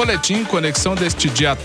[0.00, 1.58] Boletim Conexão deste dia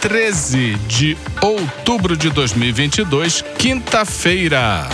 [0.00, 4.88] 13 de outubro de 2022, quinta-feira.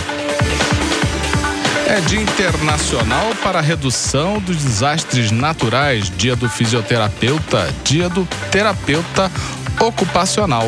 [1.85, 9.31] É Dia Internacional para a Redução dos Desastres Naturais, Dia do Fisioterapeuta, Dia do Terapeuta
[9.79, 10.67] Ocupacional.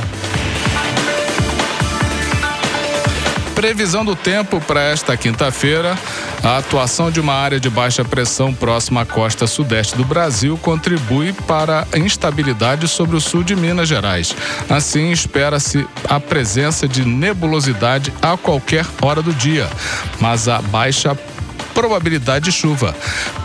[3.60, 6.00] Previsão do tempo para esta quinta-feira.
[6.42, 11.34] A atuação de uma área de baixa pressão próxima à costa sudeste do Brasil contribui
[11.34, 14.34] para a instabilidade sobre o sul de Minas Gerais.
[14.70, 19.70] Assim, espera-se a presença de nebulosidade a qualquer hora do dia,
[20.22, 21.14] mas a baixa
[21.80, 22.94] probabilidade de chuva.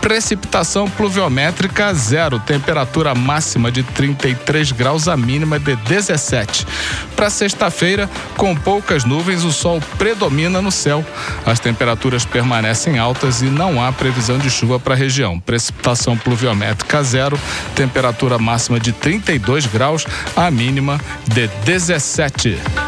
[0.01, 6.67] Precipitação pluviométrica zero, temperatura máxima de 33 graus, a mínima de 17.
[7.15, 11.05] Para sexta-feira, com poucas nuvens, o sol predomina no céu.
[11.45, 15.39] As temperaturas permanecem altas e não há previsão de chuva para a região.
[15.39, 17.39] Precipitação pluviométrica zero,
[17.73, 22.84] temperatura máxima de 32 graus, a mínima de 17.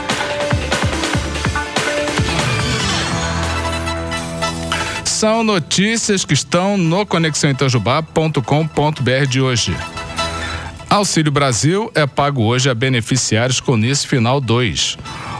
[5.17, 9.75] São notícias que estão no conexãoitajubá.com.br de hoje.
[10.87, 14.95] Auxílio Brasil é pago hoje a beneficiários com NIS Final 2.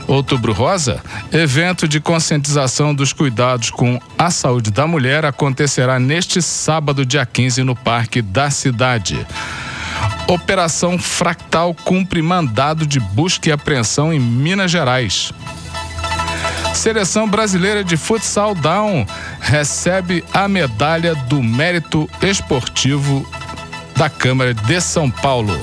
[0.08, 1.00] Outubro Rosa,
[1.32, 7.62] evento de conscientização dos cuidados com a saúde da mulher acontecerá neste sábado, dia 15,
[7.62, 9.24] no Parque da Cidade.
[10.26, 15.32] Operação Fractal cumpre mandado de busca e apreensão em Minas Gerais.
[16.78, 19.04] Seleção brasileira de futsal down
[19.40, 23.28] recebe a medalha do mérito esportivo
[23.96, 25.60] da Câmara de São Paulo.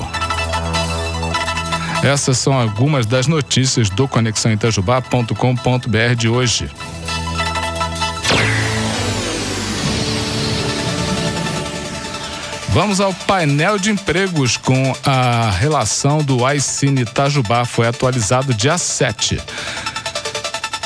[2.03, 6.69] Essas são algumas das notícias do conexãoitajubá.com.br de hoje.
[12.71, 17.63] Vamos ao painel de empregos com a relação do iCine Itajubá.
[17.63, 19.39] Foi atualizado dia 7.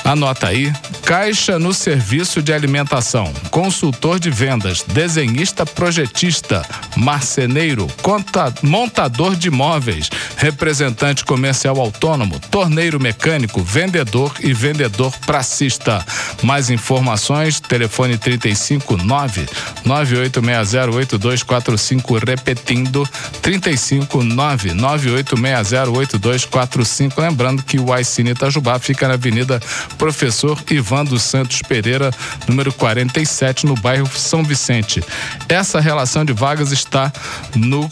[0.10, 0.74] Anota aí.
[1.10, 6.64] Caixa no serviço de alimentação, consultor de vendas, desenhista projetista,
[6.96, 16.06] marceneiro, conta, montador de móveis, representante comercial autônomo, torneiro mecânico, vendedor e vendedor pracista.
[16.44, 19.48] Mais informações, telefone 359
[19.88, 23.04] 98608245, repetindo
[23.42, 27.18] 359 98608245.
[27.18, 29.60] Lembrando que o Aicine Itajubá fica na Avenida
[29.98, 32.12] Professor Ivan dos Santos Pereira,
[32.48, 35.04] número 47, no bairro São Vicente.
[35.48, 37.12] Essa relação de vagas está
[37.56, 37.90] no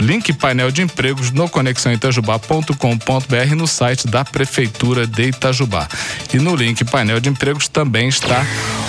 [0.00, 5.86] link painel de empregos no conexãoitajubá.com.br no site da Prefeitura de Itajubá.
[6.32, 8.46] E no link painel de empregos também está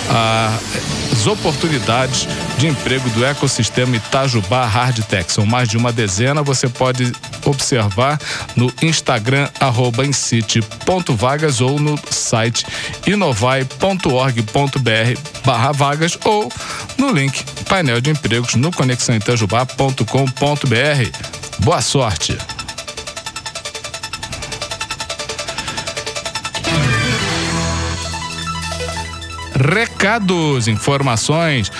[0.09, 2.27] as oportunidades
[2.57, 5.31] de emprego do ecossistema Itajubá Hardtech.
[5.31, 6.41] São mais de uma dezena.
[6.43, 7.11] Você pode
[7.45, 8.19] observar
[8.55, 12.65] no Instagram arroba incite.vagas ou no site
[13.05, 16.51] inovai.org.br barra vagas ou
[16.97, 21.59] no link painel de empregos no conexãoitajubá.com.br.
[21.59, 22.35] Boa sorte!
[29.55, 31.71] Recados, informações.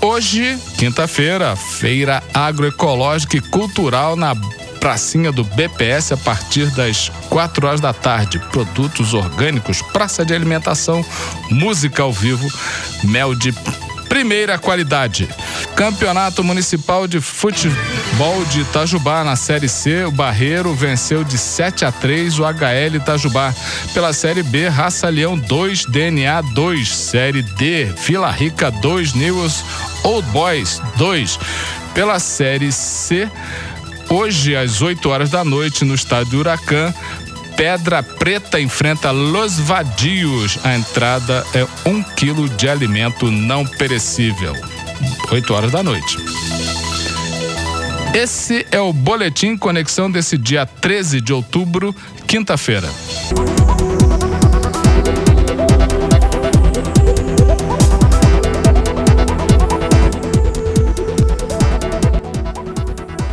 [0.00, 4.34] Hoje, quinta-feira, feira agroecológica e cultural na
[4.78, 8.38] pracinha do BPS a partir das 4 horas da tarde.
[8.50, 11.02] Produtos orgânicos, praça de alimentação,
[11.50, 12.46] música ao vivo,
[13.04, 13.54] mel de
[14.14, 15.28] primeira qualidade.
[15.74, 21.90] Campeonato Municipal de Futebol de Itajubá na Série C, o Barreiro venceu de 7 a
[21.90, 23.52] 3 o HL Itajubá.
[23.92, 29.64] Pela Série B, Raça Leão 2, DNA 2, Série D, Vila Rica 2, News
[30.04, 31.36] Old Boys 2.
[31.92, 33.28] Pela Série C,
[34.08, 36.94] hoje às 8 horas da noite no estádio Huracan,
[37.56, 40.58] Pedra Preta enfrenta Los Vadios.
[40.64, 44.54] A entrada é um quilo de alimento não perecível.
[45.30, 46.18] 8 horas da noite.
[48.14, 51.94] Esse é o Boletim Conexão desse dia 13 de outubro,
[52.26, 52.88] quinta-feira.